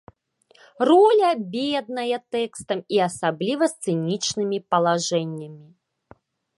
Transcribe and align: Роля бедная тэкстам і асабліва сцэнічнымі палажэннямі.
Роля 0.89 1.29
бедная 1.57 2.19
тэкстам 2.37 2.79
і 2.97 3.05
асабліва 3.09 3.63
сцэнічнымі 3.75 4.57
палажэннямі. 4.73 5.67